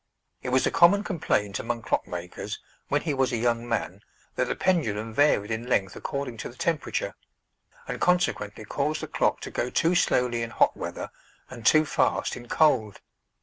It 0.41 0.49
was 0.49 0.65
a 0.65 0.71
common 0.71 1.03
complaint 1.03 1.59
among 1.59 1.83
clock 1.83 2.07
makers, 2.07 2.59
when 2.87 3.03
he 3.03 3.13
was 3.13 3.31
a 3.31 3.37
young 3.37 3.69
man, 3.69 4.01
that 4.33 4.47
the 4.47 4.55
pendulum 4.55 5.13
varied 5.13 5.51
in 5.51 5.69
length 5.69 5.95
according 5.95 6.37
to 6.37 6.49
the 6.49 6.55
temperature, 6.55 7.13
and 7.87 8.01
consequently 8.01 8.65
caused 8.65 9.01
the 9.01 9.07
clock 9.07 9.41
to 9.41 9.51
go 9.51 9.69
too 9.69 9.93
slowly 9.93 10.41
in 10.41 10.49
hot 10.49 10.75
weather, 10.75 11.11
and 11.51 11.67
too 11.67 11.85
fast 11.85 12.35
in 12.35 12.47
cold. 12.47 12.99